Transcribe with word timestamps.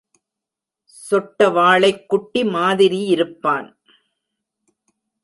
சொட்டவாளைக் 1.11 2.05
குட்டி 2.05 2.43
மாதிரியிருப்பான். 2.43 3.73